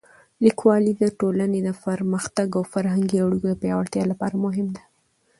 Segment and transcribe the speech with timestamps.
[0.45, 4.83] لیکوالی د ټولنې د پرمختګ او فرهنګي اړیکو د پیاوړتیا لپاره مهم دی.